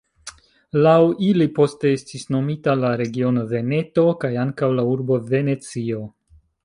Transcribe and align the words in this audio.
Laŭ 0.87 0.93
ili 1.25 1.47
poste 1.59 1.91
estis 1.97 2.25
nomita 2.35 2.75
la 2.85 2.93
regiono 3.03 3.43
Veneto, 3.53 4.07
kaj 4.25 4.33
ankaŭ 4.45 4.71
la 4.79 4.87
urbo 4.95 5.19
Venecio. 5.35 6.01